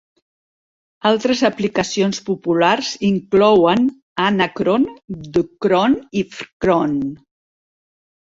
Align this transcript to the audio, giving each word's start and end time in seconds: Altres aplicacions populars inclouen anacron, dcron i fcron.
Altres 1.09 1.43
aplicacions 1.49 2.19
populars 2.29 2.89
inclouen 3.09 3.85
anacron, 4.29 4.89
dcron 5.37 5.95
i 6.23 6.25
fcron. 6.33 6.99